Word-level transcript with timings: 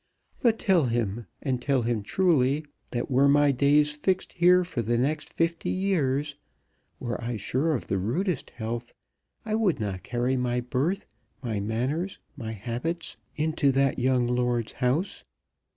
But 0.41 0.57
tell 0.57 0.85
him, 0.85 1.27
and 1.43 1.61
tell 1.61 1.83
him 1.83 2.01
truly, 2.01 2.65
that 2.91 3.11
were 3.11 3.27
my 3.27 3.51
days 3.51 3.91
fixed 3.91 4.33
here 4.33 4.63
for 4.63 4.81
the 4.81 4.97
next 4.97 5.31
fifty 5.31 5.69
years, 5.69 6.33
were 6.99 7.23
I 7.23 7.37
sure 7.37 7.75
of 7.75 7.85
the 7.85 7.99
rudest 7.99 8.49
health, 8.49 8.95
I 9.45 9.53
would 9.53 9.79
not 9.79 10.01
carry 10.01 10.35
my 10.37 10.59
birth, 10.59 11.05
my 11.43 11.59
manners, 11.59 12.17
my 12.35 12.53
habits 12.53 13.17
into 13.35 13.71
that 13.73 13.99
young 13.99 14.25
lord's 14.25 14.71
house. 14.71 15.23